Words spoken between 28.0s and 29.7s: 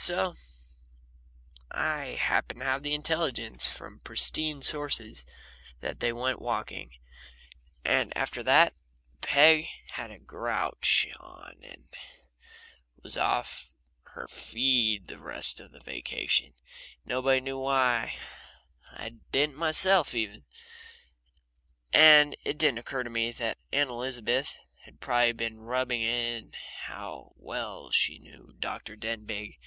knew Dr. Denbigh.